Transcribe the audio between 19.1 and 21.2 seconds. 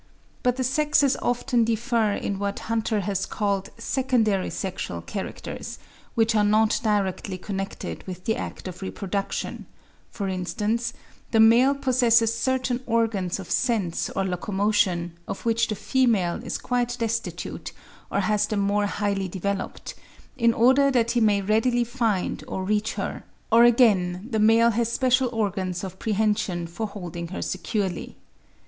developed, in order that